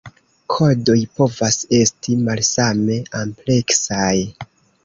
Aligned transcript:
Kodoj 0.53 0.95
povas 1.19 1.59
esti 1.81 2.17
malsame 2.31 2.97
ampleksaj. 3.23 4.13